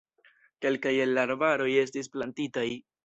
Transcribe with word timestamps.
Kelkaj 0.65 0.93
el 1.03 1.13
la 1.17 1.25
arbaro 1.29 1.67
estis 1.85 2.11
plantitaj. 2.17 2.67